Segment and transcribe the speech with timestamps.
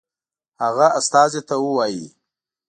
[0.61, 2.05] هغه استازي ته ووايي.